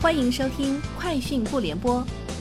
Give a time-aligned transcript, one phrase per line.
[0.00, 1.96] 欢迎收听《快讯不联播》，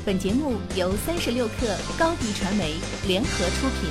[0.06, 2.76] 本节目由三十六克高低传媒
[3.08, 3.90] 联合出品。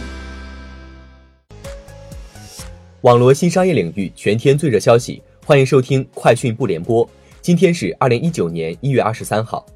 [3.01, 7.05] 网络新商业领域全天最热消息，欢迎收听《快讯不联播》。
[7.43, 9.67] 今天是二零一九年一月二十三号。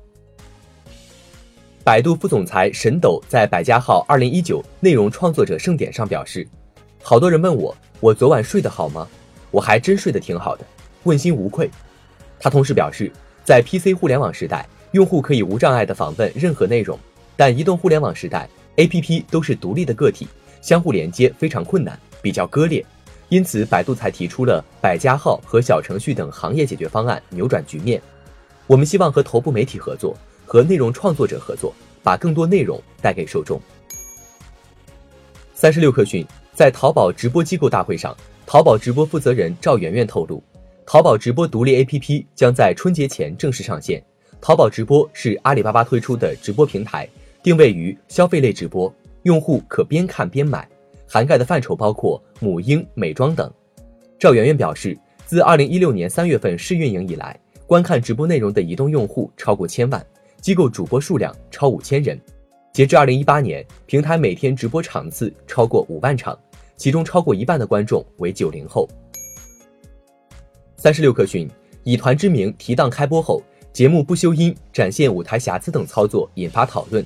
[1.83, 6.47] 百度副总裁沈斗在百家号二零一九内容创作者盛典上表示
[7.03, 9.09] ：“好多人问我，我昨晚睡得好吗？
[9.51, 10.65] 我还真睡得挺好的，
[11.03, 11.69] 问心无愧。”
[12.39, 13.11] 他同时表示。
[13.45, 16.99] 在 PC 互联网时代，用户可以无障碍的访问任何内容，
[17.37, 20.29] 但移动互联网时代，APP 都是独立的个体，
[20.61, 22.85] 相互连接非常困难，比较割裂。
[23.29, 28.01] 因此，百度才提出了百家号和小程序等行业解决方案，扭转局面。
[28.67, 31.73] 我们希望和头部媒体合作，和内容创作者合作，
[32.03, 33.61] 把更多内容带给受众。
[35.55, 40.43] 三十六氪讯，在淘宝直播机构大会上，淘宝直播负责人赵媛媛透露。
[40.93, 44.03] 淘宝直播独立 APP 将在春节前正式上线。
[44.41, 47.09] 淘宝直播是阿里巴巴推出的直播平台，
[47.45, 48.93] 定位于消费类直播，
[49.23, 50.69] 用户可边看边买，
[51.07, 53.49] 涵盖的范畴包括母婴、美妆等。
[54.19, 60.05] 赵媛媛表示，自2016年3月份试运营以来，观看直播内容的移动用户超过千万，
[60.41, 62.21] 机构主播数量超五千人。
[62.73, 66.37] 截至2018年，平台每天直播场次超过五万场，
[66.75, 68.89] 其中超过一半的观众为九零后。
[70.83, 71.47] 三十六氪讯，
[71.85, 77.05] 以团之名提档开播后，节目不修音、展现舞台瑕疵等操作引发讨论。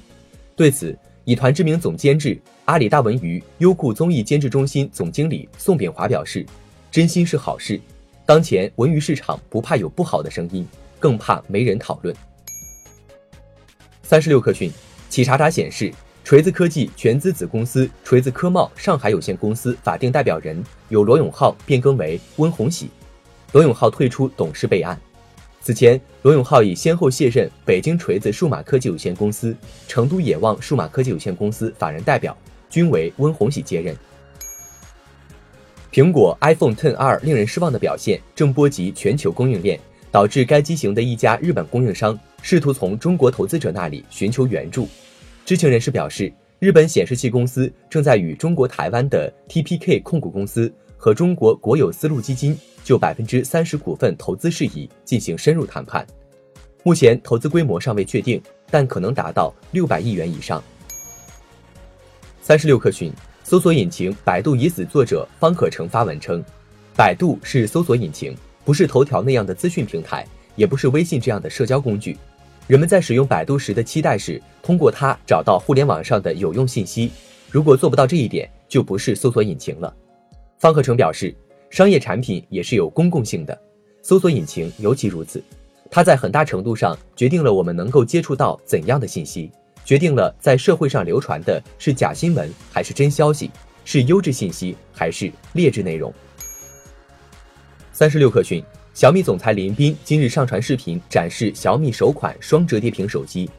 [0.55, 6.47] 对此，以团之名总监制、阿里大文娱优酷综艺监制中心总经理宋炳华表示
[6.89, 7.81] ：“真心是好事。
[8.25, 10.65] 当前文娱市场不怕有不好的声音，
[11.01, 12.15] 更怕没人讨论。”
[14.05, 14.71] 三十六氪讯，
[15.09, 22.89] 企查查显示，锤子科技全资子公司锤子科贸上海有限公司法定代表人由罗永浩变更为温红喜。
[23.53, 24.99] 罗永浩退出董事备案。
[25.61, 29.57] 此前，罗永浩已先后卸任北京锤子数码科技有限公司、
[29.89, 32.37] 成都野望数码科技有限公司法人代表，
[32.69, 33.97] 均为温红喜接任。
[35.91, 39.79] 苹果 iPhone Ten 二令人失望的表现正波及全球供应链，
[40.11, 44.89] 导致该机型的一家日本供应商试图从中国投资者那里寻求援助。
[45.47, 50.71] 知情人士表示，日本显示器公司正在与中国台湾的 TPK 控股公司
[51.05, 52.59] 和中国国有丝路基金。
[52.83, 56.07] 就百分之三十股份投资事宜进行深入谈判，
[56.83, 60.63] 目前投资规模尚未确定，但可能达到六百亿元以上。
[62.43, 63.11] 三十六氪讯，
[63.43, 66.45] 搜索引擎百度已死作者方可成发文称，
[66.95, 68.37] 百度是搜索引擎，
[68.67, 70.27] 不是头条那样的资讯平台，
[70.57, 72.19] 也不是微信这样的社交工具。
[72.67, 77.11] 人们在使用百度时的期待是通过它找到互联网上的有用信息，
[77.51, 79.95] 如果做不到这一点，就不是搜索引擎了。
[80.65, 81.35] 方可成表示。
[81.69, 83.61] 商业产品也是有公共性的，
[84.01, 85.43] 搜索引擎尤其如此。
[85.91, 89.51] 它在很大程度上决定了我们能够接触到怎样的信息，
[89.85, 93.51] 决定了在社会上流传的是假新闻还是真消息，
[93.85, 96.15] 是优质信息还是劣质内容。
[97.93, 98.65] 三十六氪讯，
[98.95, 103.51] 小米总裁林斌今日上传视频展示小米首款双折叠屏手机。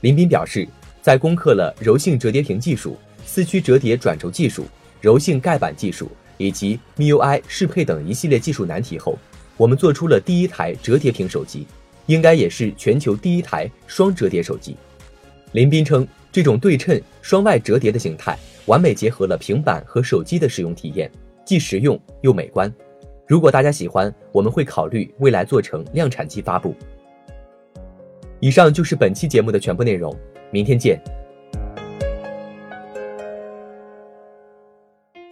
[0.00, 0.66] 林斌表示，
[1.02, 4.64] 在攻克了柔性折叠屏技术、四驱折叠转轴技术、
[5.02, 6.10] 柔性盖板技术。
[6.38, 9.18] 以及 MIUI 适配等一系列技术难题后，
[9.58, 11.66] 我们做出了第一台折叠屏手机，
[12.06, 14.76] 应该也是全球第一台双折叠手机。
[15.52, 21.10] 林斌称，这种对称双外折叠的形态，完美结合了平板和手机的使用体验，
[21.44, 22.72] 既实用又美观。
[23.26, 26.74] 如果大家喜欢，我们会考虑未来做成量产机发布。
[28.40, 30.14] 以上就是本期节目的全部内容，
[30.50, 31.02] 明天见。